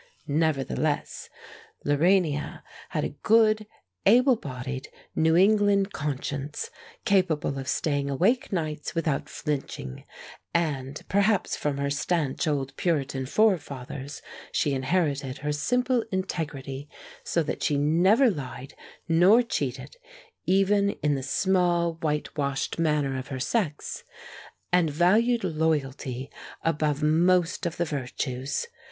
[0.25, 1.29] Nevertheless,
[1.85, 3.67] Lorania had a good,
[4.07, 6.71] able bodied, New England conscience,
[7.05, 10.03] capable of staying awake nights without flinching;
[10.55, 16.89] and perhaps from her stanch old Puritan forefathers she inherited her simple integrity
[17.23, 18.73] so that she neither lied
[19.07, 19.97] nor cheated
[20.47, 24.03] even in the small, whitewashed manner of her sex
[24.73, 26.31] and valued loyalty
[26.63, 28.65] above most of the virtues.